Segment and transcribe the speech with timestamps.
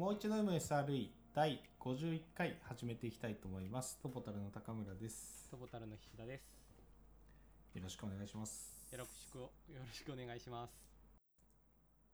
[0.00, 3.98] もう一度 MSRE 第51回始めていきたいと思います。
[4.02, 5.46] トポタルの高村です。
[5.50, 7.76] トボタルの菱田です。
[7.76, 8.88] よろしくお願いします。
[8.92, 10.72] よろしくよろしくお願いします。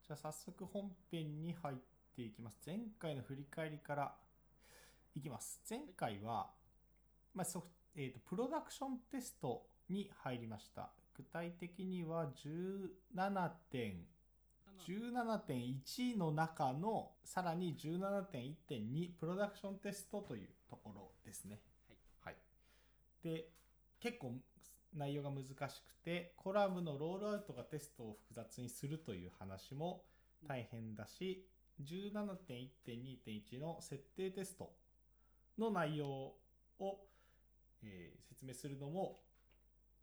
[0.04, 1.76] じゃあ早速本編に入っ
[2.16, 2.58] ていきます。
[2.66, 4.16] 前回の振り返りから
[5.14, 5.60] いきます。
[5.70, 6.50] 前回は、
[7.34, 10.90] まあソフえーとプロダクションテストに入りました。
[11.16, 14.08] 具体的には17点
[14.86, 21.60] 17.1の中のさらに17.1.2プロダクションテストというところですね。
[22.22, 22.32] はい。
[22.32, 22.36] はい。
[23.22, 23.48] で、
[24.00, 24.34] 結構
[24.94, 30.04] 内容が難しくて、コラムのロールアウトがテストを複雑にするという話も
[30.46, 31.46] 大変だし、
[31.82, 34.72] 17.1.2.1の設定テスト
[35.58, 36.98] の内容を、
[37.82, 39.20] えー説明するのも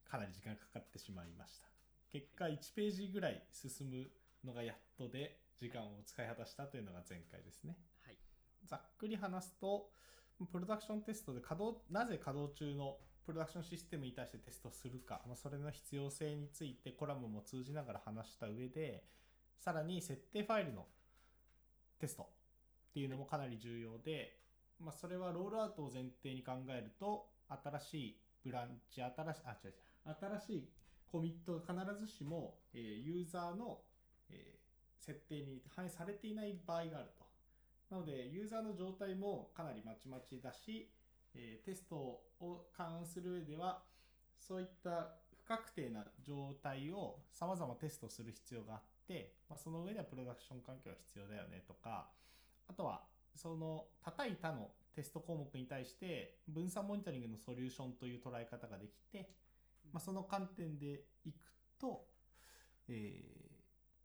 [0.09, 1.67] かなり時間かかってしまいました。
[2.11, 4.07] 結果1ページぐらい進む
[4.45, 7.77] のがやっとで時間を使い果たしたというのが前回ですね。
[8.05, 8.17] はい。
[8.65, 9.89] ざっくり話すと、
[10.51, 19.03] プロダクションテストで稼働、なぜ稼働中のプロダクションシステムに対してテストするか、まあ、それの必要性についてコラムも通じながら話した上で、
[19.59, 20.85] さらに設定ファイルの
[21.99, 22.25] テストっ
[22.93, 24.39] ていうのもかなり重要で、
[24.79, 30.69] まあ、それはロールアウトを前提に考えると、新しいブランチ、新しい、あ、違う違う、新しい
[31.11, 33.79] コミットが必ずしも、えーユーザーの、
[34.33, 34.59] え
[34.97, 37.23] 設定に反映されていない場合があると。
[37.89, 40.89] なので、ユーザーの状態もかなりまちまちだし、
[41.35, 43.83] えテストを勘案する上では、
[44.39, 52.09] そういった不確定な状態を様々テストする必要があって、まあ、その上ではプロダクション環境が必要だよねとか、
[52.67, 53.03] あとは、
[53.35, 59.29] その叩い他のテスト項目に対して分散モニタリングのソリューションという捉え方ができて、
[59.91, 61.35] まあ、その観点でいく
[61.79, 62.05] と、
[62.87, 63.52] えー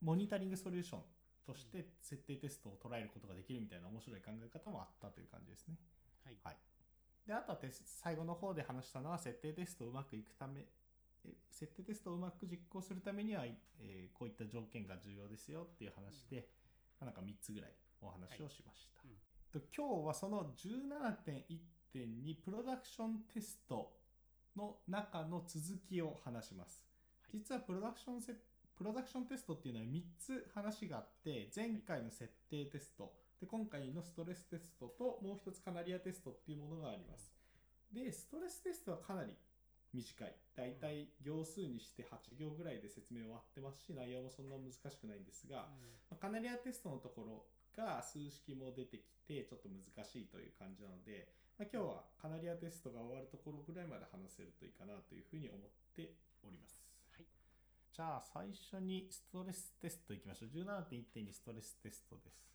[0.01, 1.01] モニタリングソリューション
[1.47, 5.77] として設定テストを捉えることができるみたいな面白い考え方もあったという感じですね。
[6.25, 6.37] はい。
[6.45, 6.57] はい。
[7.27, 10.67] で、あとは最後の方で話したのは、設定テストをうまくいくため、
[11.25, 16.49] え設定テストをうまく実行するためには、えーこういった条件が重要ですよっていう話で、
[17.01, 19.01] まあなんか3つぐらいお話をしました。
[19.05, 19.11] うん
[19.51, 23.95] と今日はその17.1.2プロダクションテスト
[24.55, 26.85] の中の続きを話します。
[27.23, 28.35] はい実はプロダクションセ
[28.79, 37.35] プロダクションテストっていうのは3つ話があって、前回の設定テスト、で今回のストレステストともう一つカナリアテストっていうものがあります。
[37.93, 39.35] で、ストレステストはかなり
[39.93, 40.35] 短い。
[40.55, 45.67] だいたい行数にして8行ぐらいで説明終わってますし、内容もそんな難しくないんですが、
[46.09, 55.61] まあカナリアテストのところが数式も出てきてちょっと難しいという感じなので、まあ、今日はカナリアテストが終わるところぐらいまで話せるといいかなというふうに思っ
[55.97, 56.15] て
[56.47, 56.88] おります。
[57.99, 58.03] はい。
[58.03, 60.51] じゃあ最初にストレステストいきましょう。
[60.57, 62.47] 17.1.2ストレステストです。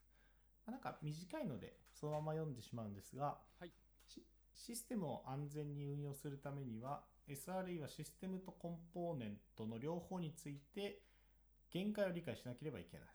[0.66, 3.72] まあなんか短いのでそのまま読んでしまうんですが、はい。
[4.08, 4.24] シ
[4.56, 11.02] システムを安全に運用するためには SRE はシステムとコンポーネントの両方について
[11.72, 13.08] 限界を理解しなければいけない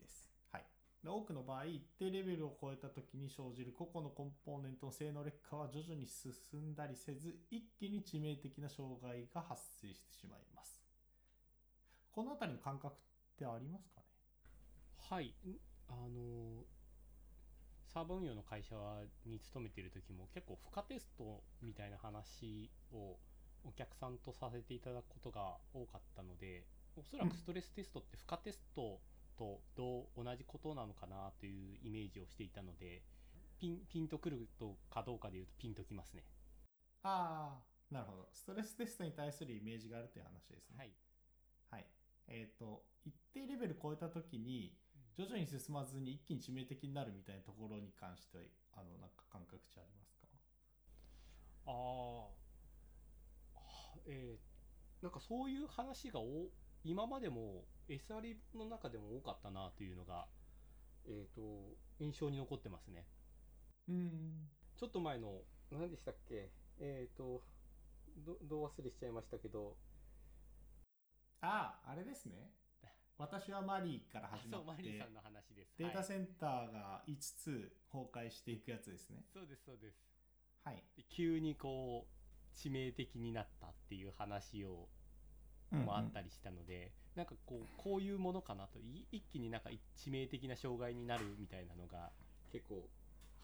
[0.00, 0.30] です。
[0.52, 0.64] はい、
[1.02, 6.32] で多くの場合一定レベルを超えた時に生じる個々のコンポーネントの性能劣化は徐々に進
[6.72, 10.77] んだりせず一気に致命的な障害が発生してしまいます。
[12.18, 12.98] このあたりの感覚っ
[13.38, 14.04] てありますかね？
[14.96, 15.28] はい。
[15.46, 15.56] ん
[15.88, 16.64] あの、
[17.86, 18.74] サーバー運用の会社
[19.24, 23.16] に勤めている時も結構負荷テストみたいな話を
[23.64, 29.00] お客さんとさせていただくことが多かったので、おそらくストレステストって負荷テスト
[29.38, 33.00] とどう同じことなのかなというイメージをしていたので、
[33.60, 36.24] ピンピンとくるとかどうかで言うとピンときますね。
[37.04, 38.28] ああ、なるほど。
[38.32, 40.76] ストレステストに対するイメージがあるという話ですね。
[40.76, 40.92] はい。
[41.70, 41.97] はい。
[42.28, 44.76] えっ、と、一定レベル超えたときに、
[45.16, 50.26] 徐々に進まずに一気に致命的になるみたいなところに関しては、あの、なんか感覚値ありますか？
[51.66, 52.24] ああ、
[53.54, 54.48] はえー
[55.00, 56.50] なんかそういう話がお
[56.82, 60.26] 今までも SRE の中でも多かったなというのが、
[61.06, 63.06] えー、と印象に残ってますね。
[63.88, 64.50] うん。
[64.76, 66.50] ちょっと前の何でしたっけ？
[66.80, 67.44] えっ、と
[68.16, 69.76] どどう忘れしちゃいましたけど
[71.40, 72.50] ああ、あれですね。
[73.18, 75.74] 私はマリーから始まってマリーさん、の話です。
[75.76, 79.24] データはいセンターが5つ崩壊していくやつですね。
[79.32, 79.98] そうですそうです
[80.64, 80.84] はい。
[80.96, 84.88] で急にこう致命的になったっていう話を
[85.72, 92.10] うんうんもあったりしたので、なんかこうこういうものかなとい一気になんか致命的な障害になるみたいなのが
[92.52, 92.88] 結構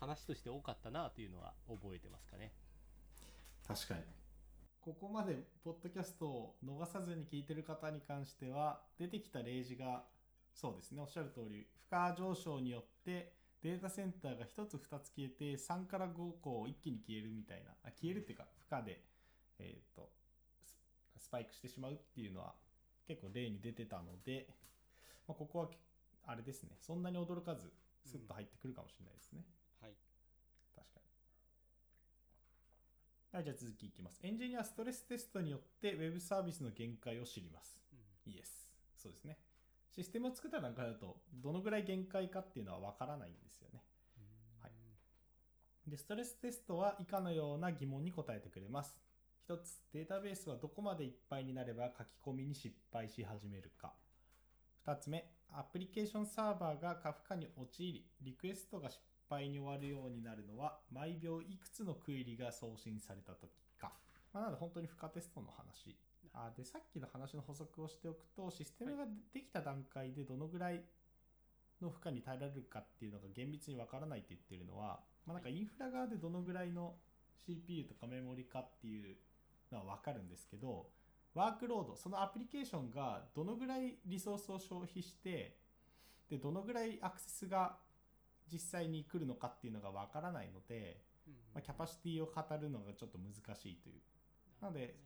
[0.01, 2.53] 話として多かったなというのは覚えてますかね。
[3.67, 4.01] 確かに。
[4.85, 10.05] ここまでポッドキャストを逃さずに聞いてる方に関しては、出てきた例示が、
[10.53, 13.33] そうですね、おっしゃる通り、負荷上昇によって
[13.63, 19.01] データセンターが1つ2つ消えて3から5個一気に消えるみたいなあ消えるっていうか負荷で、
[19.59, 20.11] えー、と
[21.17, 22.53] ススパイクしてしまうっていうのは
[23.09, 24.49] 結構例に出てたので、
[25.27, 25.69] まあ、ここは
[26.27, 27.73] あれですねそんなに驚かず
[28.05, 29.41] スッと入ってくるかもしれないですね、
[29.81, 29.93] はい
[30.77, 31.07] 確かに
[33.35, 34.21] はいじゃあ続きいきます。
[34.23, 37.81] エンジニアはストレステストによってウェブサービスの限界を知ります。
[37.93, 38.33] うん。
[38.33, 38.71] イエス。
[38.97, 39.39] そうですね。
[39.91, 43.83] システムを作った段階だとどのぐらい限界かっていうのは分からないんですよね。
[44.63, 44.71] はい。
[45.91, 48.97] でストレステストは以下のような疑問に答えてくれます。
[49.49, 53.95] 1つデータベースはどこまでいっぱいになれば書き込みに失敗し始めるか。
[54.87, 63.51] 2つ目アプリケーションサーバーが過負荷に陥りリクエストが失敗に終わるようになるのは毎秒いくつのクエリが送信された時
[63.81, 63.93] か、
[64.33, 65.97] まあ、なので本当に負荷テストの話。
[66.37, 70.83] あでさっきの話の補足をしておくとシステムができた段階でどのぐらい
[71.81, 76.97] の負荷に耐えられるかっていうのが厳密にわからないって言ってるのは、まあ、なんかインフラ側でどのぐらいの
[77.47, 79.17] CPU とかメモリかっていう
[79.71, 80.89] のはわかるんですけど
[81.35, 85.57] ワークロードそのアプリケーションがどのぐらいリソースを消費して
[86.31, 87.77] でどのぐらいアクセスが
[88.53, 94.01] 実際に来るのかっていうのがわからないので、うんまあ、キャパシティを語るのがちょっと難しいという。
[94.61, 94.97] なので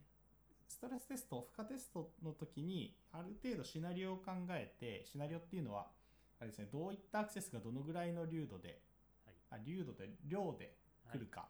[0.68, 5.86] ストレステスト負荷テストの時にある程度シナリオを考えてシナリオっていうのは
[6.38, 8.80] あれですねどういったアクセスがどのぐらいの流度で
[9.24, 9.60] はい。
[9.62, 10.76] あ流度で量で
[11.10, 11.48] 来るか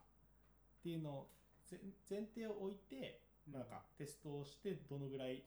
[0.79, 1.29] っていうのを
[1.71, 3.21] 前前提を置いて、
[3.51, 5.43] まあ、なんかテストをしてどのぐらい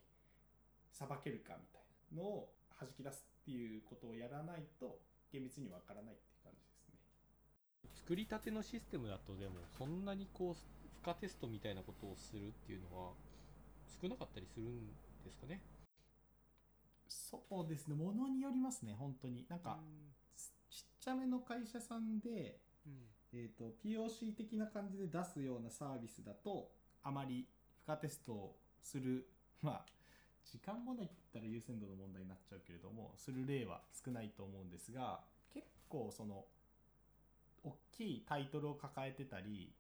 [0.92, 1.82] さばけるかみたい
[2.16, 5.00] なのを弾き出すっていうことをやらないと
[5.32, 6.18] 厳密にわからないっ。
[7.94, 13.12] 作りたてのシステムだとでもそんなにこう負荷テストみたいなことをするっていうのは
[14.02, 14.88] 少なかったりするん
[15.24, 15.62] ですかね？
[17.08, 17.96] そうですね。
[17.96, 19.46] ものによりますね本当に。
[19.50, 19.80] なんか、
[20.70, 22.94] ちっちゃめの会社さんでうん。
[23.34, 26.70] えー、と POC 的な感じで出すようなサービスだと
[27.02, 27.48] あまり
[27.86, 29.26] 負荷テストをする
[29.62, 29.86] まあ
[30.44, 35.22] 時間問題って言ったら優先度の問題になっちゃうけれどもする例は少ないと思うんですが
[35.54, 36.44] 結構その
[37.64, 39.74] 大きいタイトルを抱えてたり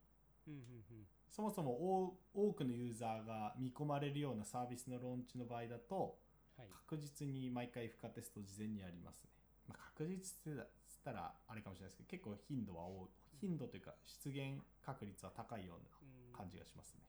[0.47, 6.17] うんうんそもそも多多くのユーザーが見込まれるようなサービスのローンチの場合だと
[6.57, 6.67] はい。
[6.87, 9.29] 確実に毎回負荷テストを事前にやりますね、
[9.67, 10.17] まあ、確実
[10.51, 13.09] ってつったらあれかもしれないですけど結構頻度は多い。
[13.39, 13.93] 頻度というか
[14.23, 16.31] 出現確率は高いよううん。
[16.33, 17.01] な感じがしますね。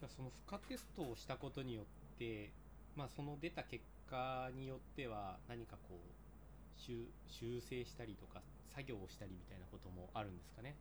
[0.00, 2.52] じゃあその負荷テストをしたことによって、
[2.94, 8.42] まあ、その出た結果によっては何かこう修修正したりとか
[8.78, 10.78] 作業をしたりみたいなこともあるんですかね？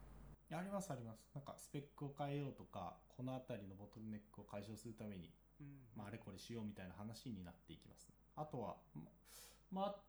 [0.54, 1.26] ありますあります。
[1.34, 5.34] なんかスペックを変えようとかこの辺りのボトルネックを解消するために、
[5.96, 9.02] まあ、あれこれしようみたいな話になっていきます、ね、あとはま
[9.72, 10.02] まあ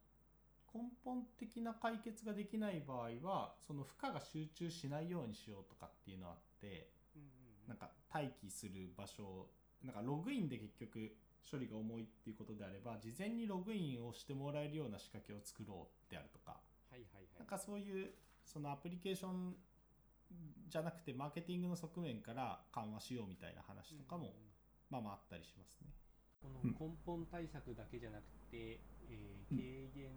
[0.75, 7.29] 根本的な解決ができない場合はその負荷が集中しないようにしようとかっていうのがあってうんうん
[7.63, 7.69] うん。
[7.69, 9.51] なんか待機する場所を
[9.83, 11.17] なんかログインで結局
[11.51, 16.61] 処理が重いっていうことであれば事前にログインをしてもらえるような仕掛けを作ろうであるとか
[16.99, 17.39] はいはいはい。
[17.39, 18.11] なんかそういう
[18.45, 19.55] そのアプリケーション
[20.69, 24.37] じゃなくてマーケティングの側面から緩和しようみたいな話とかもうんうん。
[24.43, 24.49] うん
[24.89, 25.93] まあまああったりしますね。
[26.41, 26.73] このうん。
[26.73, 29.59] 根本対策だけじゃなくて、えーうん。
[29.59, 30.11] 軽減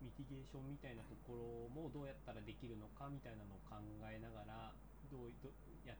[0.00, 4.74] ミティゲーションみたいなところもどうやったらできるのかみたいなのを考えながら
[5.10, 5.50] どうど
[5.84, 5.94] や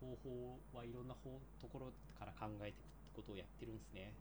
[0.00, 4.14] 方法はいろんな方ところから考えていくってことをやってるんですね。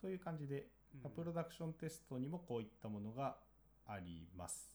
[0.00, 0.68] という感じで、
[1.04, 1.10] うん。
[1.10, 3.36] プロダクションテストにもこういったものが
[3.90, 4.70] あります。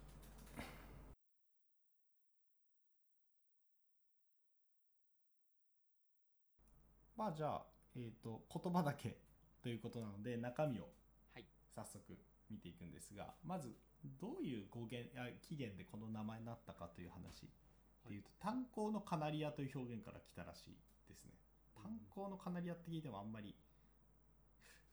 [7.15, 9.19] まあじゃあ、えー、と言葉だけ
[9.61, 10.89] ということなので中身を
[11.31, 11.45] はい。
[11.75, 12.17] 早速
[12.49, 13.77] 見ていくんですがまず
[14.07, 17.45] どういう語源あ起源でこの名前になったかという話。
[17.45, 20.77] っていうと、炭鉱のカナリアという表現から来たらしい
[21.07, 21.31] ですね。
[21.75, 23.55] 炭鉱のカナリアって聞いてもあんまり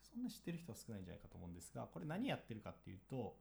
[0.02, 3.36] そんな知ってる人は少ないんじゃないかと思うんですがこれ何やってるかっていうと、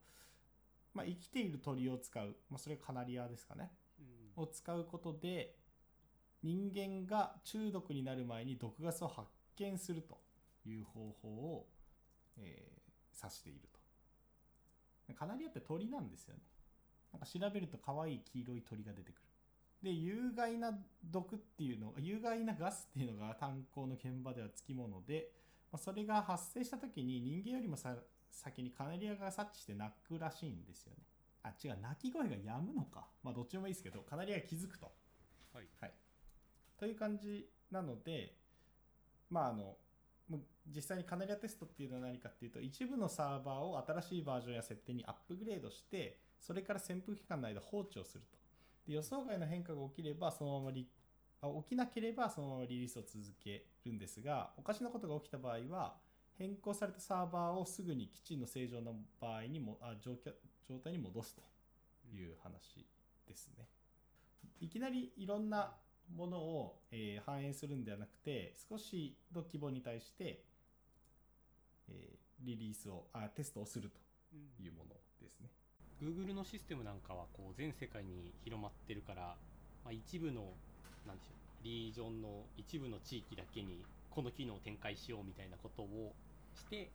[0.93, 3.71] まあ、生きている鳥を使う、まあ、それがカナリアですかね。
[4.00, 4.43] うん。
[4.43, 5.55] を使うことで
[6.43, 10.19] 人間が中毒になる前に毒ガスを発見すると
[10.65, 11.67] いう方法を、
[12.38, 12.77] えー
[13.17, 13.76] 指していると
[15.13, 16.41] カナリアって鳥なんですよね。
[17.13, 19.21] なんか調べると可愛い黄色い鳥が出てくる。
[19.83, 20.71] で有害な
[21.03, 25.31] 毒っていうの有害なガスっていうのが炭鉱の現場ではつきもので、
[25.71, 27.95] まあ、それが発生した時に人間よりもさ
[28.31, 31.03] 先にカナリアが察知して鳴くらしいんですよね。
[31.43, 33.07] あ違う鳴き声が止むのか。
[33.23, 34.91] まあどっちでもいいですけどカナリアが気づくと。
[35.53, 35.67] はい。
[35.79, 35.93] はい、
[36.79, 38.35] という感じなので、
[39.29, 39.75] まああの、
[40.29, 40.41] もう
[40.75, 48.38] 実際にカナリアテストっていうのは何かっていうと、一部のサーバーを新しいバージョンや設定にアップグレードして、それから潜伏期間の間放置をすると。
[48.88, 50.88] で予想外の変化が起きれば、そのままリ
[51.41, 55.96] あ起きなければそのままリリースを続けるんですが、おかしなことが起きた場合は、
[56.38, 60.34] 変更されたサーバーをすぐに基地の正常な場合にもあ状況
[60.69, 61.41] 状態に戻すと
[62.13, 62.86] いう話
[63.27, 63.67] ですね。
[64.60, 65.75] いきなりいろんな
[66.15, 70.43] ものを、えー反映するんではなくて少しの規模に対して、
[71.89, 73.99] えーリリースをあテストをすると
[74.31, 75.49] うんいうものですね。
[75.99, 79.35] Google のシステムなんかはこう全世界に広まってるから、
[79.83, 80.53] まあ、一部の
[81.07, 86.13] なんでしょうリージョンの一部の地域だけにこの機能を展開しようみたいなことを
[86.55, 86.91] して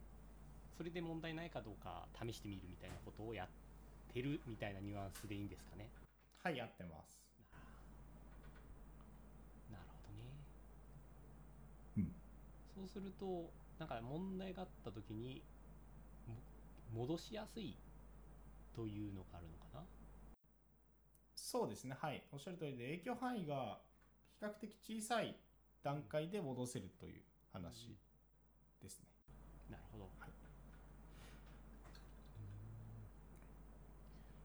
[0.77, 3.49] それで問題ないかどうか試してみるみたいなことをやっ
[4.15, 5.89] てるみたいなニュアンスでいいんですかね
[6.43, 7.19] はいやってます。
[9.71, 10.25] なるほどね
[11.99, 12.13] うん
[12.75, 15.43] そうするとなんか問題があった時に
[16.27, 16.35] も
[16.93, 17.77] 戻しやすい
[18.75, 19.85] というのがあるのかな？
[21.35, 22.23] そうですねはい。
[22.33, 23.79] おっしゃる通りで影響範囲が
[24.41, 25.37] 比較的小さい
[25.83, 27.97] 段階で戻せるという話
[28.81, 29.07] ですね。
[29.71, 30.31] なるほど、はい。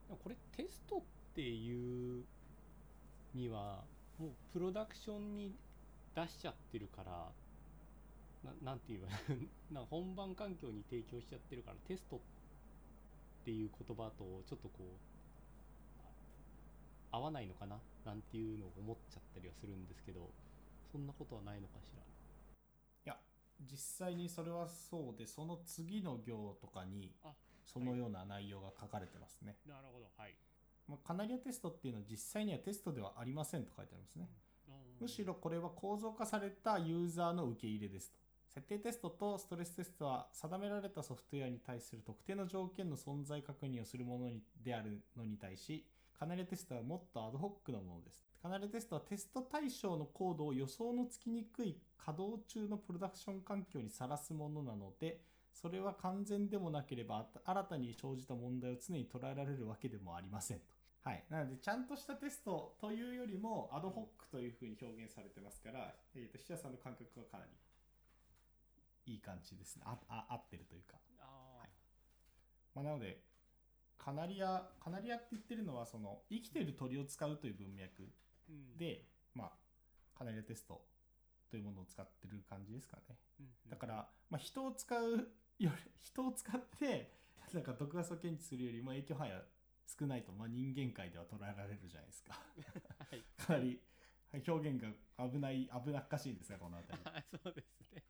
[0.08, 1.02] でもこれテストっ
[1.34, 2.24] ていう
[3.34, 3.84] には
[4.18, 5.56] もうプロダクションに
[6.16, 7.32] 出しちゃってるから
[8.44, 9.10] ななんて言えば
[9.82, 12.20] な本番環境に提供しちゃってるからテストっ
[13.44, 14.88] ていう言葉とちょっとこう
[17.12, 17.80] 合わないのかな？
[18.06, 20.30] なんていうのを思っちゃったりはするんですけど
[20.92, 22.04] そんなことはないのかしら？
[22.04, 22.06] い
[23.06, 23.20] や
[23.62, 23.78] 実
[24.08, 27.34] 際にそれはそうでその次の行とかにあ
[27.66, 29.58] そのような内容が書かれてますね。
[29.66, 30.12] なるほど。
[30.16, 30.38] はい。
[30.88, 34.30] まあカナリアテストっていうのは実際にはテストではありませんと書いてありますね。
[35.00, 38.20] むしろこれは構造化されたユーザーの受け入れですと。
[38.58, 44.32] 設定テストとストレステストは定められたソフトウェアに対する特定の条件の存在確認をするもの
[44.64, 45.86] であるのに対し、
[46.18, 48.26] カナリアテストはもっとアドホックなものです。
[48.42, 55.22] カナリアテストはテスト対象のコードを予想のつきにくい稼働中のプロダクション環境にさらすものなので、
[55.54, 60.64] それは完全でもなければ新たに生じた問題を常に捉えられるわけでもありませんと。
[61.04, 61.24] はい。
[61.30, 67.52] なので、ちゃんとしたテストというよりも、アドホックというふうに表現されてますから、えっ、と、菱田さんの感覚はかなり
[69.08, 69.84] いい感じですね。
[69.86, 70.98] あ、あ合ってるというか。
[71.20, 71.24] あ
[71.58, 71.70] あ、はい
[72.76, 73.24] まあ、なので、
[73.98, 78.04] カナリア、カナリアって言ってるのは、その、生きてる鳥を使うという文脈
[78.50, 79.52] うんで、まあ、
[80.18, 80.82] カナリアテスト
[81.50, 83.18] というものを使ってる感じですかね。
[83.40, 85.26] うんうんだから、まあ、人を使うよ
[85.60, 87.14] り、 人を使って、
[87.54, 89.44] なんか毒ガスを検知するよりも影響範囲は
[89.86, 92.34] 少ないと、まあ、人間界では捉えられるじゃないですか。
[93.00, 93.82] はい かなり
[94.32, 94.82] はい表現
[95.18, 97.04] が危ない、危なっかしいですね、この辺り。
[97.44, 98.04] そうですね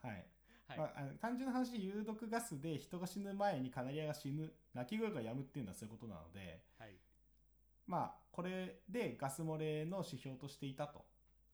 [0.00, 0.26] はい。
[0.68, 6.96] はい、まあ、あの単純な話、有毒ガスで人が死ぬ前にカナリアが死ぬ、鳴き声が止むっていうのはそういうことなので、はい。
[7.86, 11.04] まあ、これでガス漏れの指標としていたと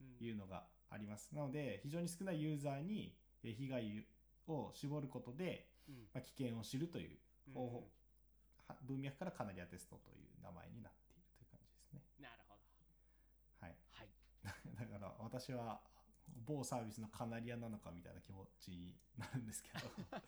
[0.00, 0.26] うん。
[0.26, 1.30] いうのがあります。
[1.34, 4.06] なので、非常に少ないユーザーにえ被害
[4.46, 5.94] を絞ることで、うん。
[6.14, 7.54] まあ、危険を知るといううん。
[7.54, 7.88] 方法、
[8.68, 12.02] は文脈からカナリアテストという名前になっているという感じですね。
[12.20, 13.66] なるほど。
[13.66, 13.76] はい。
[13.90, 14.08] はい。
[14.78, 15.80] だから私は
[16.50, 19.80] 某サービスのカナリアなのかみたいな気持ちになるんですけど。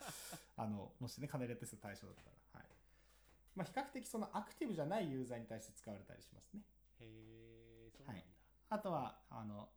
[0.57, 2.69] あのもしねカナリアテスト対象だったらはい。
[3.55, 6.63] まあ比較的そのアクティブじゃないユーザーに対して使われたりしますね。
[7.01, 8.23] へえそうなんだ、
[8.71, 9.69] あとはあの、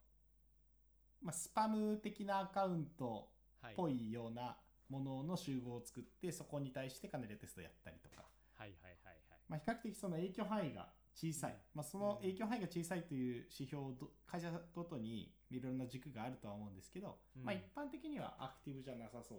[1.21, 4.57] まあ、スパム的なアカウントはい、っぽいような
[4.89, 8.23] ものの集合を作ってそこに対してカナリアテストをやったりとか、
[8.53, 9.41] はいはいはいはい。
[9.47, 11.57] まあ、比較的その影響範囲が小さい、うん。
[11.75, 17.43] まあ、その影響範囲が小さいという指標をど会社ごとにいろんな軸があるとは思うんですけど、うん。
[17.43, 19.35] まあ、一般的にはアクティブじゃなさそ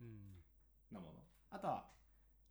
[0.00, 0.04] う
[0.94, 1.24] なもの。
[1.50, 1.84] あとは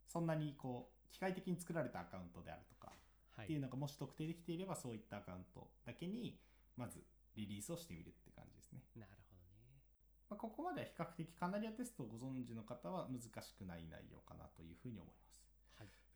[0.07, 2.93] そんなにこう機械的に作られたアカウントであるとか
[3.35, 3.45] はい。
[3.45, 6.39] っていうのがもし特定できていればそういったアカウントだけに
[6.77, 7.03] まず
[7.35, 9.81] リリースをしてみるって感じですね、なるほどね。
[10.29, 15.38] まあ、ここまでは比較的カナリアテストをご存知の方は難しくない内容かなというふうに思います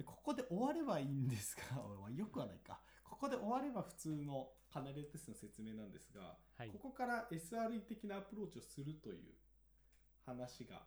[0.03, 1.63] ここで終わればいいんですが
[2.11, 2.81] よくはないか。
[3.03, 6.71] ここで終われば普通のカナリアテストの説明なんですが、はい。
[6.71, 9.33] ここから SRE 的なアプローチをするという
[10.25, 10.85] 話が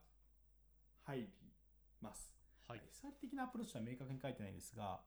[1.03, 1.29] 入り
[2.01, 2.33] ます、
[2.67, 2.83] はい。
[2.91, 5.01] SRE 的なアプローチは明確に書いてないんですが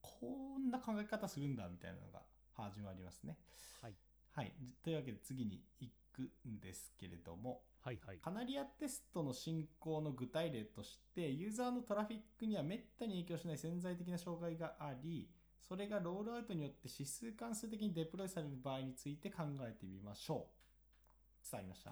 [0.00, 3.38] こんな考え方するんだみたいなのが始まりますね。
[3.80, 3.96] はい。
[4.32, 4.52] はい。
[4.82, 8.18] というわけで次に行くんですけれどもはいはい。
[8.18, 15.28] カナリアテストの進行の具体例としてユーザーのトラフィックにはめったに影響しない潜在的な障害があり
[15.60, 21.50] それがロールアウトによって指数関数的にデプロイされる場合について考えてみましょう。
[21.50, 21.90] 伝わりました？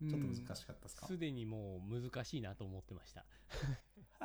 [0.00, 3.24] ちょっと難しかったですか、すでにもう難しいなと思ってました。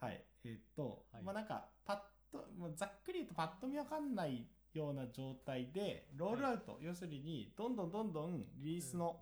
[0.00, 0.24] はい。
[0.44, 1.22] えーっと、はい。
[1.22, 2.00] まあなんかパッ
[2.32, 4.46] とざっくり言うとパッと見わかんない
[4.78, 9.20] ような状態でロールアウト、要するにどんどんどんどんリリースの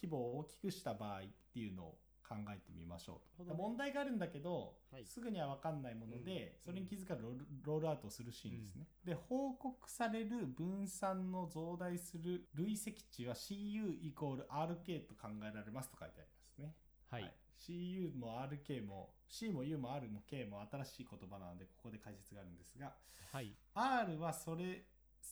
[0.00, 1.22] 規模を大きくした場合っ
[1.52, 3.44] ていうのを考えてみましょう。
[3.44, 3.52] ね。
[3.56, 5.04] 問題があるんだけど、はい。
[5.04, 6.72] すぐには分かんないもので、うん。
[6.72, 16.74] それに気づかずロールアウトをするシーンですね、で報告される分散の増大する累積値は CU イコール RK と考えられますと書いてありますね。
[17.10, 22.92] はい CU も RK も C も U も R も K も新しい言葉なのでここで解説があるんですが
[23.32, 24.84] はい、R はそれ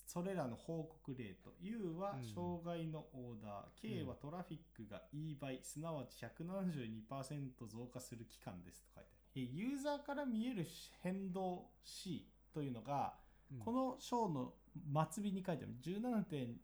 [0.06, 2.34] それらの報告レート U はうん。
[2.34, 9.42] 障害のオーダー、K はトラフィックが E 倍すなわち172%増加する期間ですと書いてある。
[9.42, 10.66] えユーザーから見える
[11.02, 13.14] 変動 C というのが、
[13.52, 13.58] うん。
[13.60, 14.54] この章の
[15.12, 15.76] 末尾に書いてある。
[15.80, 16.56] 17点、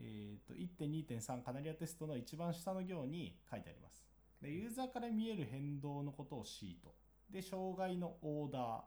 [0.00, 4.07] えー、と1.2.3カナリアテストの一番下の行に書いてあります
[4.42, 6.94] でユーザーから見える変動のことを C と
[7.30, 8.80] で障害のオーダー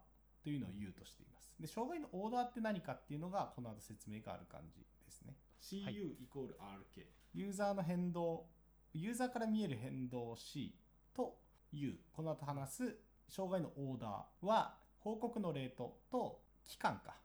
[0.43, 1.55] というのを U としています。
[1.59, 5.35] で障害のオーダーって何かっていうのがこの後説明がある感じですね。
[5.61, 5.95] CU はい。
[5.95, 8.45] イコール RK ユーザーの変動
[8.93, 10.75] ユーザーから見える変動 C
[11.13, 11.37] と
[11.71, 12.95] U この後話す
[13.29, 17.15] 障害のオーダーは報告のレートと期間か。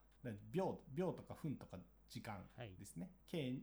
[0.53, 3.61] 秒秒とか分とか時間はいですね、K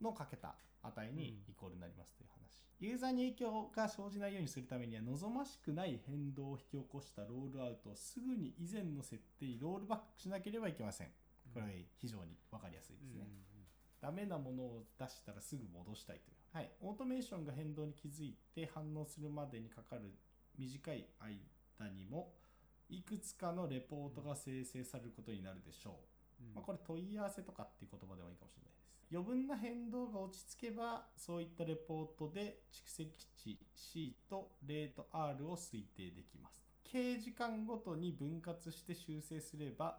[0.00, 2.41] のかけた値にうんイコールになりますという話、
[2.82, 11.08] ユーザーに影響が生じないようにするためには望ましくない変動を引き起こしたロールアウトをすぐに以前の設定にロールバックしなければいけません
[11.54, 11.68] これは
[12.00, 13.28] 非常に分かりやすいですね、
[14.00, 16.36] ダメなものを出したらすぐ戻したいという。
[16.52, 16.70] はい。
[16.80, 20.10] オートメーションが変動に気づいて反応するまでにかかる
[20.58, 21.06] 短い
[21.78, 22.32] 間にも、
[22.90, 26.00] いくつかのレポートが生成されることになるでしょ
[26.40, 26.44] う。
[26.44, 28.72] うんまあ、これ問い合わせとかっていう言葉でもいいかもしれない。
[29.12, 36.64] 余分な変動が落ち着けば、そういったレポートで蓄積値 C とレート R を推定できます。
[36.82, 39.98] 計時間ごとに分割して修正すれば、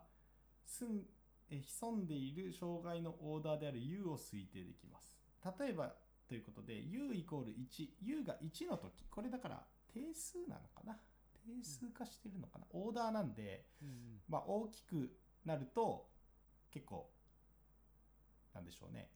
[0.66, 1.04] すん
[1.52, 5.16] え潜んでいる障害のオーダーである U を推定できます。
[5.60, 5.94] 例えば
[6.28, 10.98] ということで U イコール1、U が1の時、これだから定数なのかな？
[11.46, 13.94] 定数化してるのかな、オーダーなんで、うんうん。
[14.28, 15.12] まあ、大きく
[15.46, 16.08] なると
[16.72, 17.12] 結構
[18.54, 19.10] なんでしょうね。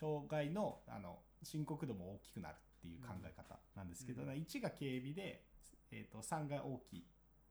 [0.00, 4.28] 障害のあの深刻度も大きくなるっていう考え方なんですけど、うん。
[4.30, 5.44] 1が軽微で、
[5.90, 7.06] えー、と3が大きい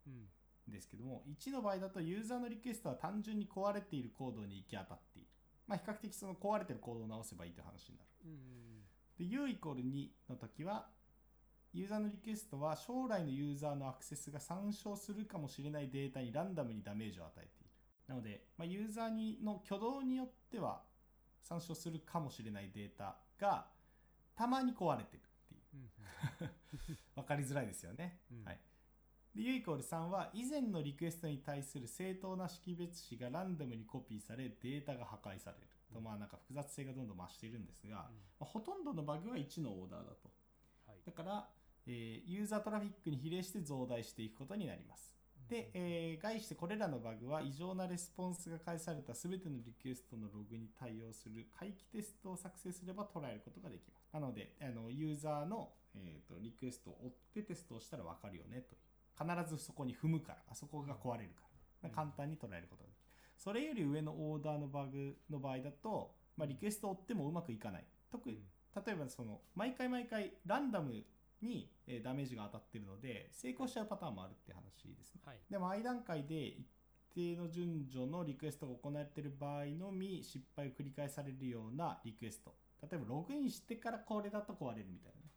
[0.08, 0.28] うん
[0.69, 5.28] んですけども1の場合だとユーザーのリクエストは単純に壊れているコードに行き当たっている、
[5.67, 8.10] まあ、比較的その壊れてるコードを直せばいいという話になる。
[8.26, 9.28] うん。
[9.28, 10.88] で U イコール2の時は
[11.73, 17.69] ユーザーのリクエストは将来のユーザーのアクセスが参照するかもしれないデータにランダムにダメージを与えている。
[18.08, 20.82] なので、まあ、ユーザーにの挙動によっては
[21.47, 23.67] 参照するかもしれないデータが
[24.36, 25.62] たまに壊れてるっていう。
[25.75, 26.95] うん。
[27.15, 28.43] 分かりづらいですよね、うん。
[28.43, 28.60] はい。
[29.33, 35.67] で U イコール3は以前のリクエストに対する正当な識別子がランダムにコピーされデータが破壊される。
[35.93, 40.29] とまあなんか複雑性がどんどん増しているんですが、まあほとんどのバグは1のオーダーだと。
[40.86, 41.01] はい。
[41.05, 41.49] だから、
[41.86, 45.16] えーユーザートラフィックに比例して増大していくことになります。
[45.49, 54.10] で、えー概してこれらのバグは異常なレスポンスが返された全てのリクエストのログに対応する回帰テストを作成すれば捉えることができます。
[54.13, 58.79] なので、あのユーザーの、えーとリクエストを追ってテストをしたら分かるよねという。
[59.17, 61.89] 必ずそこに踏むから、あそこが壊れるから。
[61.89, 63.12] うん簡単に捉えることができる。
[63.38, 67.86] それより上のオーダーのバグの場合だと、まあ、リクエストを追ってもうまくいかない。
[68.12, 68.43] 特に
[68.75, 71.03] 例えばその毎回毎回ランダム
[71.41, 75.21] に、えーダメージが当たってるので成功しちゃうパターンもあるって話ですね。
[75.26, 75.38] はい。
[75.50, 76.65] でも I 段階で一
[77.13, 82.56] 定の順序のリクエストが行われている場合のみ失敗を繰り返されるようなリクエスト。
[82.82, 85.32] 例えばログインしてからこれだと壊れるみたいなね。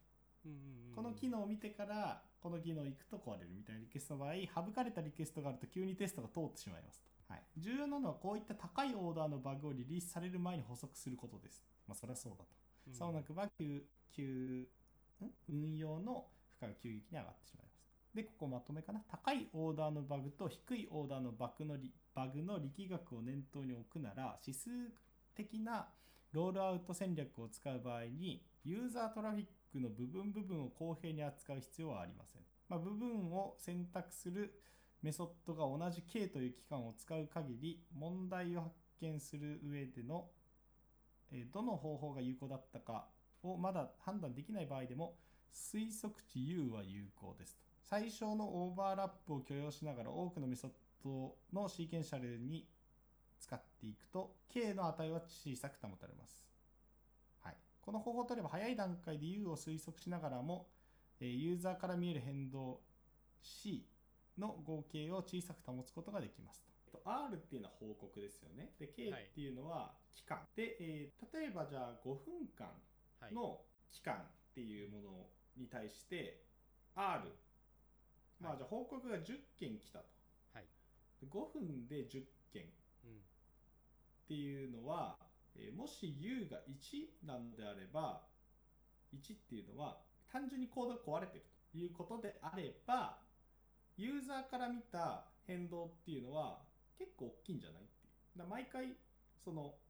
[0.45, 11.63] うんうんうんこの機能を見てからこの機能行くと壊れるみたいなリクエストの場合省かれたリクエストがあると急にテストが通ってしまいますと、はい、重要なのはこういった高いオーダーのバグをリリースされる前に補足することです。
[11.87, 12.45] まあそりゃそうだと。
[12.87, 12.93] うん。
[12.93, 14.67] さもなくば急急ん
[15.49, 16.27] 運用の
[16.59, 18.15] 負荷が急激に上がってしまいます。
[18.15, 19.01] で、ここまとめかな。
[19.09, 21.77] 高いオーダーのバグと低いオーダーのバグの
[22.13, 24.69] バグの力学を念頭に置くなら、指数
[25.35, 25.87] 的な
[26.31, 32.41] ロールアウト戦略を使う場合に、ユーザートラフィックの部分部分を公平に扱う必要はありません。
[32.69, 34.53] まあ、部分を選択する
[35.01, 40.29] メソッドが同じ K という期間を使う限り、問題を発見する上での
[41.31, 43.05] えどの方法が有効だったか
[43.43, 45.15] をまだ判断できない場合でも
[45.53, 50.71] 推測値 U は有効ですと最小のオーバーラップを許容しながら多くのメソッ
[51.03, 52.65] ドのシーケンシャルに
[53.39, 56.45] 使っていくと K の値は小さく保たれます、
[57.43, 60.67] はい、この方法を取れば早い段階で U を推測しながらも
[61.19, 62.79] ユーザーから見える変動
[63.41, 63.85] C
[64.37, 67.01] の合計を小さく保つことができますと。
[67.05, 68.73] R っていうのは報告ですよね。
[68.79, 70.39] で、K っていうのは期間。
[70.55, 72.67] で、えー例えばじゃあ5分間
[73.29, 76.43] の期間っていうものに対して
[76.95, 77.37] R、
[78.39, 78.55] まはい。
[78.55, 80.05] あじゃあ報告が10件来たと。
[80.53, 80.65] はい。
[81.21, 82.63] で5分で10件。
[82.63, 82.67] っ
[83.03, 83.21] うん。
[84.27, 85.17] ていうのは、
[85.55, 88.27] えーもし U が1なのであれば、
[89.13, 93.19] 1っていうのは単純にコードが壊れてるということであれば、
[93.97, 96.63] ユーザーから見た変動っていうのは
[96.97, 98.39] 結構大きいんじゃないっていう。
[98.39, 98.95] だ毎回、
[99.43, 99.80] その、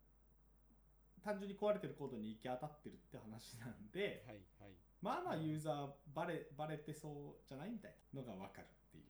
[1.23, 9.05] 単純に壊れてるコードに行き当たってるって話なんで、はいはいまあまあユーザーバレバレてそうじゃないみたいなのが分かるっていう。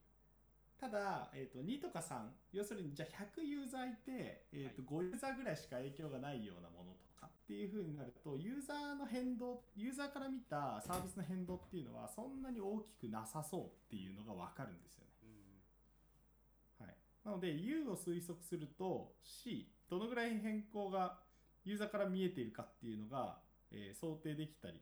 [0.80, 15.12] ただ、えー、と2とか3、要するにじゃあ100ユーザーいて、えーと5ユーザーぐらいしか影響がないようなものとかっていう風になると、ユーザーの変動、ユーザーから見たサービスの変動っていうのはそんなに大きくなさそうっていうのが分かるんですよね。
[16.80, 21.18] うんはい、なので U を推測すると C どのぐらい変更が
[21.64, 23.38] ユーザーから見えているかっていうのが、
[23.70, 24.80] えー想定できたり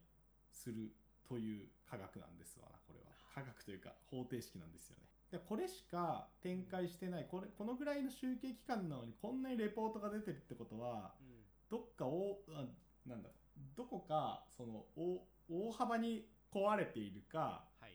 [0.52, 0.92] する
[1.28, 3.06] という科学なんですわなこれは。
[3.34, 5.04] 科学というか方程式なんですよね。
[5.30, 11.44] でこれしか展開してないこれこのぐらいの集計期間なのにこんなにレポートが出てるってことはうん。
[11.70, 12.64] どっかおあ
[13.06, 13.28] なんだ
[13.76, 17.92] どこかその大大幅に壊れているかはい。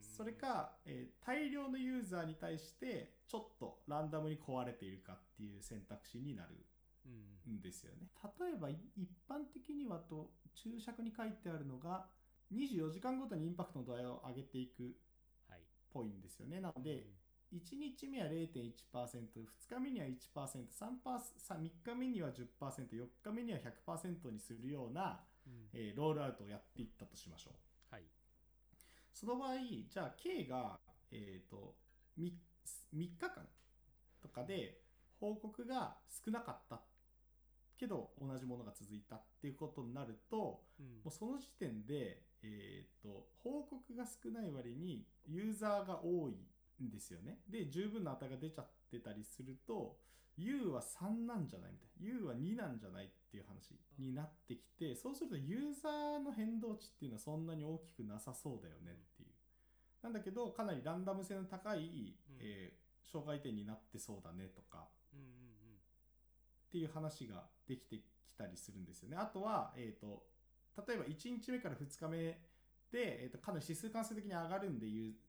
[0.00, 6.64] それか、えー大量のユーザーに対してちょっとランダムに壊れているかっていう選択肢になるう
[7.08, 8.08] んんですよね。
[8.38, 12.06] 例えばい一般的にはと注釈に書いてあるのが
[12.52, 14.86] 24時間ごとにインパクトの度合いを上げていくっ
[15.48, 15.60] はい
[15.92, 16.60] ぽいんですよね。
[16.60, 17.06] なので、
[17.52, 20.98] 1日目は0.1%、2日目には1%、3%、
[21.48, 22.44] 3日目には10%、
[22.90, 27.94] 4日目には100%にするような、うんうんえーロールアウトをやっていったとしましょう。
[27.94, 28.02] はい
[29.12, 29.56] その場合、
[29.88, 30.78] じゃあ K が、
[31.10, 31.74] えー、と
[32.18, 32.32] 3,
[32.94, 33.46] 3日間
[34.22, 34.80] とかで
[35.18, 36.80] 報告が少なかった
[37.80, 46.36] けど同じものが続いたっていうことになるとうんもうその時点で、えー、と報告が少ない割にユーザーが多い
[46.84, 47.38] んですよね。
[47.48, 49.96] で十分な値が出ちゃってたりすると
[50.36, 59.30] U は3なんじゃないみたいな U は2なんじゃないっていう話になってきてそうするとユーザーの変動値っていうのはそんなに大きくなさそうだよねっていう。
[60.02, 65.26] なんだけどかなりランダム性の高い、えー障害点になってそうだねとかうんうんっ
[66.70, 68.02] ていう話ができてき
[68.36, 69.16] たりするんですよね。
[69.16, 70.24] あとは、えー、と
[70.86, 74.86] 例えば1日目から2日目で、えー、とかなり指数関数的に上がるんで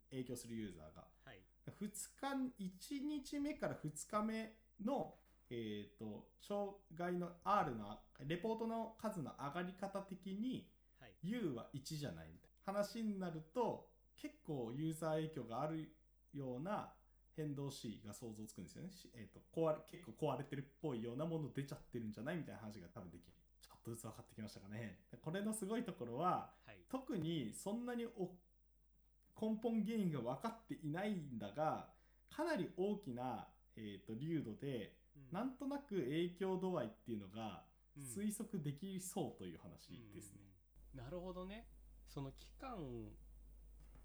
[0.09, 1.07] 影響するユーザーが。
[1.25, 1.37] はい
[1.79, 5.13] 2日、1日目から2日目の、
[5.51, 10.67] えー、と障害の R のレポートの数の上がり方的に
[10.99, 15.95] はい U は1じゃないみたいな話になると結構ユーザー影響がある
[16.33, 16.93] ような
[17.35, 18.91] 変動 C が想像つくんですよね。
[18.91, 23.33] しえー、と壊れ結構壊れてるっぽいようなもの出ちゃってるんじゃないみたいな話が多分できる。
[23.61, 24.99] ちょっとずつ分かってきましたかね。
[25.21, 28.29] これのすごいところははい特にそんなにお
[29.39, 31.89] 根本原因が分かっていないんだが
[32.29, 37.63] かなり大きな、えー、と流度でうんなんとなく影響度合いっていうのが
[37.97, 40.39] うん推測できそうという話ですね。
[40.39, 40.51] うんうんうん
[40.93, 41.67] なるほどね
[42.07, 42.77] その期間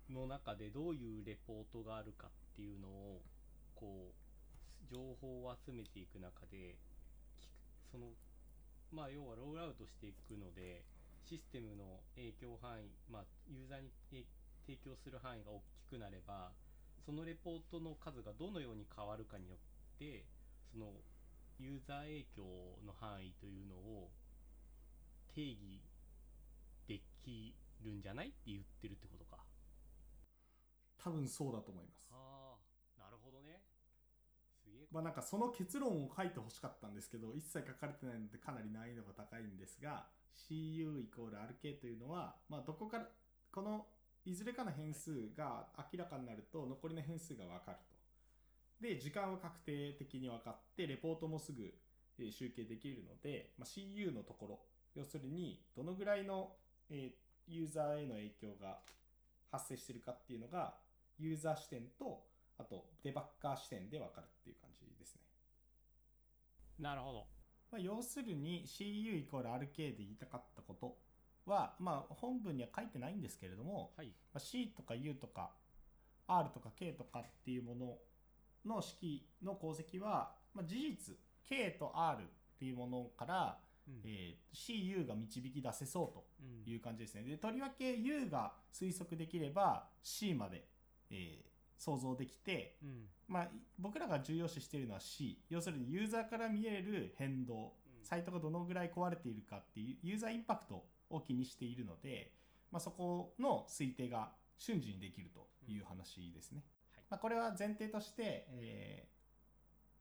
[0.08, 3.20] の中でどういうレポートがあるかっていうのを
[3.74, 6.80] こう情報を集めていく中で
[7.36, 7.48] き
[7.92, 8.16] その
[8.90, 10.80] まあ要はロールアウトしていくので
[11.28, 14.24] システムの影響範囲、まあ、ユーザーにえ
[14.64, 16.52] 提供する範囲が大きくなれば
[17.04, 20.24] そのレポートの数がどのように変わるかによって
[20.72, 20.86] その
[21.58, 22.42] ユーザー影響
[22.86, 24.08] の範囲というのを
[25.34, 25.84] 定義
[26.88, 29.44] できるんじゃないって言ってるってことか。
[31.06, 32.58] 多分そうだと思いますあ
[32.98, 33.62] あなるほどね
[34.58, 40.06] すげえまあなんかその結論を書いてほしかったんですけど一切書かれてないのでかなり難易度が高いんですが
[40.48, 43.08] CU イコール RK というのは、まあ、どこから
[43.50, 43.86] この
[44.24, 47.96] いずれかの変数が明らかになると残りの変数が分かると。
[48.80, 51.72] で時間は確定的に分かってレポートもすぐ
[52.30, 54.60] 集計できるので、まあ、CU のところ
[54.94, 56.52] 要するにどのぐらいの、
[56.90, 57.12] え
[57.48, 58.78] ユーザーへの影響が
[59.50, 60.74] 発生してるかっていうのが
[61.18, 62.24] ユーザー視点と
[62.58, 65.20] あとデバッカー視点で分かるっていう感じですね。
[66.78, 67.26] なるほど
[67.70, 70.96] まあ、要するに CU イコール RK で言いたかったこと
[71.50, 75.50] は、まあ、本文には書いてないんですけれども、はいまあ C とか U とか
[76.28, 81.16] R とか K とかっていうものの式の功績は、まあ、事実
[81.48, 82.26] K と R っ
[82.58, 87.22] ていうものから、うんえー CU が導き出せそうとうんいう感じですね。
[87.22, 90.64] でとりわけ U が推測できれば C まで、
[91.10, 93.04] えー想像できて、うん。
[93.28, 98.04] まあ、僕らが重要視しているのは C 要するにユーザーから見える変動うん。
[98.04, 102.32] サイトがどのぐらい壊れているかっていうユーザーインパクトを気にしているので、
[102.70, 106.62] まあ、そこの推定が瞬時にできるという話ですね。
[106.94, 107.04] はい。
[107.10, 109.16] まあ、これは前提として、えー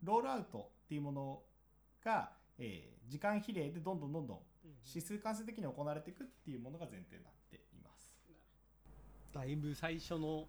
[0.04, 1.42] ロールアウトっていうもの
[2.04, 4.40] が、えー時間比例でどんどんどんどん
[4.84, 8.12] 指数関数的に行われていくっていうものが前提になっています。
[9.32, 10.48] だいぶ最初の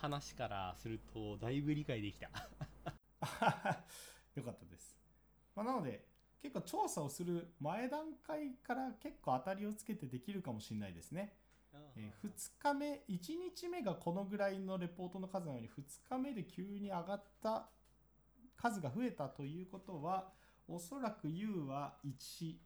[0.00, 2.28] 話からするとだいぶ理解できた
[4.34, 4.96] よかったです。
[5.54, 6.06] まあ、なので
[6.40, 11.36] 結構調査をする前段階から結構当たりをつけてできるかもしれないですね。
[11.96, 17.68] えー2日目1日目がこのぐらいのレポートの数なのに2日目で急に上がった
[18.56, 20.32] 数が増えたということは
[20.68, 22.58] おそらく U は1っ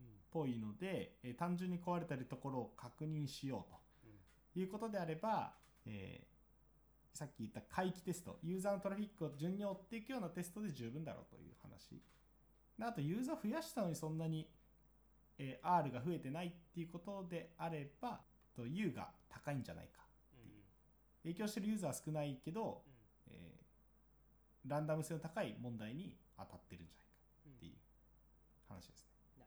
[0.00, 3.72] うんぽいので、えー単純に壊れてるところを確認しよう
[4.54, 5.54] ということであれば、
[5.84, 6.29] えー
[7.12, 12.00] さっき言った回帰テストユーザーのトラフィックを順に追っていくようなテストで十分だろうという話。
[12.78, 14.48] であとユーザー増やしたのにそんなに、
[15.38, 18.20] えー R が増えてないっていうことであれば
[18.54, 20.00] と U が高いんじゃないか
[21.22, 22.82] 影響してるユーザーは少ないけど、
[23.28, 27.76] えーランダム性の高い問題に当たってるんじゃないかっていう
[28.68, 29.06] 話です
[29.38, 29.46] ね。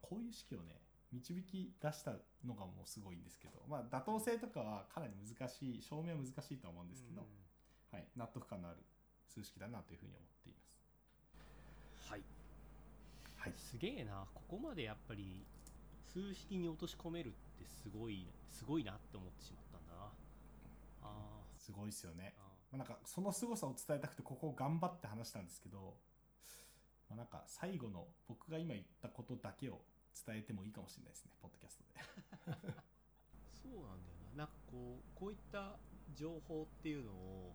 [0.00, 0.80] こういう式をね
[1.12, 2.12] 導き出した
[2.44, 7.26] のがもうすごいんですけど、まあ、妥当性とかはかなり難しい証明は難しいとは思うんですけど、
[7.92, 8.78] はい、納得感のある
[9.28, 10.58] 数式だなというふうに思っていま
[12.00, 12.10] す。
[12.10, 12.22] はい。
[13.36, 14.26] はい、すげえな。
[14.34, 15.44] ここまでやっぱり
[16.12, 20.12] 数式に落とし込めるってすごいすごいなって思ってしまったんだな。
[21.02, 21.42] あー。
[21.62, 22.34] すごいですよね。
[22.38, 25.94] あまあ、なんかその凄さを伝えたくてここを頑張って話したんですけど、
[27.08, 29.80] まあ、なんか最後の僕が今言ったことだけを
[30.26, 32.82] 伝えてもいいかもしれないですねポッドキャストで。
[33.62, 34.36] そうなんだよな。
[34.36, 35.78] なんかこうこういった
[36.14, 37.54] 情報っていうのを、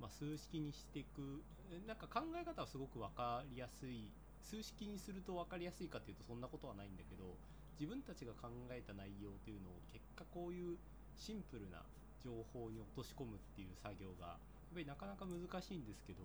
[0.00, 1.42] まあ、数式にしていく。
[1.70, 4.10] えなんか考え方はすごく分かりやすい。
[4.42, 7.38] 数式にすると分かりやすいかっていうとそんなことはないんだけど
[7.78, 10.76] 自分たちが考えた内容っていうのを結果こういう
[11.16, 11.82] シンプルな
[12.22, 14.38] 情報に落とし込むっていう作業がやっ
[14.74, 16.22] ぱりなかなか難しいんですけど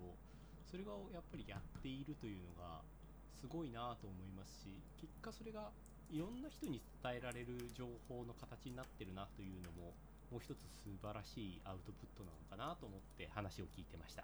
[0.66, 2.82] それがやっぱりやっているというのが
[3.40, 5.72] すごいなと思いますし結果それが
[6.10, 9.94] いろんな人に伝えられる情報の形になってるなというのも
[10.32, 14.24] もう一つ素晴らしいアウトプットなのかなと思って話を聞いてました。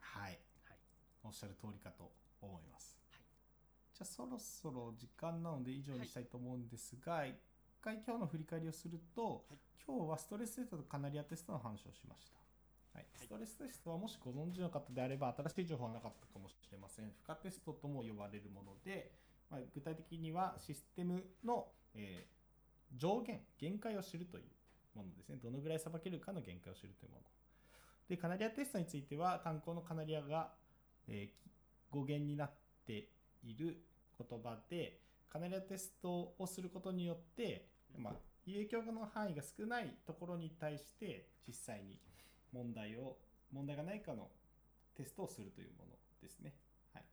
[0.00, 0.78] はい、はい
[1.24, 2.98] おっしゃる通りかと思います。
[3.10, 3.22] はい
[3.94, 7.34] じゃあそろそろ時間なので以上にしたいと思うんですが、一
[7.82, 12.47] 回今日の振り返りをすると、はい今日はストレステストとカナリアテストの話をしました。
[12.98, 17.06] はい、ストレステストはもしご存知の方であれば新しい情報はなかったかもしれません。
[17.06, 19.12] 負荷テストとも呼ばれるもので、
[19.48, 22.38] まあ、具体的にはシステムの、えー
[22.96, 24.44] 上限、限界を知るという
[24.96, 25.36] ものですね。
[25.42, 27.22] どのぐらいさばけるかの限界を知るというもの。
[28.08, 30.52] で、カナリアテストについては単行のカナリアが、
[31.06, 31.48] えー
[31.90, 32.50] 語源になっ
[32.86, 33.08] て
[33.42, 33.76] いる
[34.18, 38.14] 言葉で、カナリアテストをすることによって、まあ、
[38.46, 41.98] 影響の範囲が少ないところに対して実際に
[42.52, 43.16] 問題を
[43.52, 44.28] 問題がないかの
[44.96, 46.54] テストをするというものですね。
[46.94, 47.04] はい、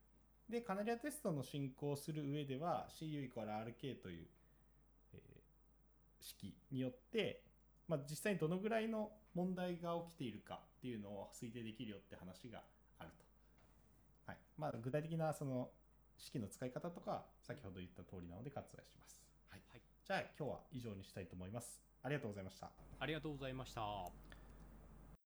[0.50, 4.28] でカナリアテストの進行をする上では CU イコール RK という、
[5.14, 5.46] えー
[6.26, 7.42] 式によって、
[7.88, 12.64] まあ、実際にどのぐらいの問題が起きているかっていうのを推定できるよって話が
[13.00, 13.24] あると。
[14.26, 14.38] はい。
[14.58, 15.70] まあ、具体的なその
[16.18, 19.22] 式の使い方とか先ほど言った通りなので割愛します。
[19.50, 19.62] はい。
[19.72, 19.82] はい。
[20.06, 21.82] じゃあ今日は以上にしたいと思います。
[22.02, 22.72] ありがとうございました。
[23.00, 24.25] ありがとうございました